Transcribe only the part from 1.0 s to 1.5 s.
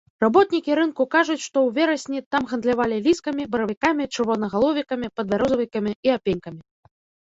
кажуць, што